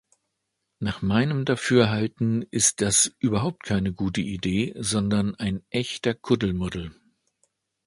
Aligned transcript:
Nach 0.79 1.03
meinem 1.03 1.45
Dafürhalten 1.45 2.41
ist 2.49 2.81
das 2.81 3.13
überhaupt 3.19 3.61
keine 3.61 3.93
gute 3.93 4.21
Idee, 4.21 4.73
sondern 4.79 5.35
ein 5.35 5.61
echter 5.69 6.15
Kuddelmuddel. 6.15 6.95